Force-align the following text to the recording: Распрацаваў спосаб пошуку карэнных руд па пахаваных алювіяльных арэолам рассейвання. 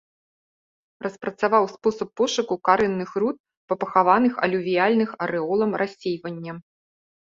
Распрацаваў 1.05 1.67
спосаб 1.73 2.09
пошуку 2.23 2.53
карэнных 2.69 3.11
руд 3.25 3.37
па 3.73 3.77
пахаваных 3.83 4.33
алювіяльных 4.49 5.09
арэолам 5.27 5.71
рассейвання. 5.83 6.53